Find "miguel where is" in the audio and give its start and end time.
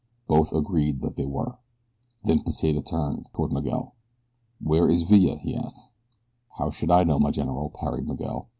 3.51-5.03